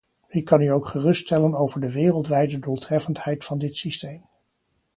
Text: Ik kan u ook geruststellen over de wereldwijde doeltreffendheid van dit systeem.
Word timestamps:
Ik 0.27 0.45
kan 0.45 0.61
u 0.61 0.67
ook 0.67 0.85
geruststellen 0.87 1.53
over 1.53 1.81
de 1.81 1.91
wereldwijde 1.91 2.59
doeltreffendheid 2.59 3.43
van 3.43 3.57
dit 3.57 3.75
systeem. 3.75 4.25